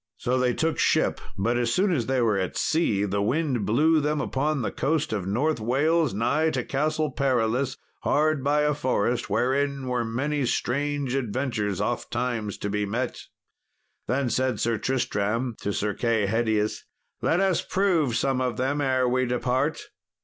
[0.17, 3.99] So they took ship; but as soon as they were at sea the wind blew
[3.99, 9.29] them upon the coast of North Wales, nigh to Castle Perilous, hard by a forest
[9.29, 13.21] wherein were many strange adventures ofttimes to be met.
[14.07, 16.83] Then said Sir Tristram to Sir Kay Hedius,
[17.21, 19.83] "Let us prove some of them ere we depart."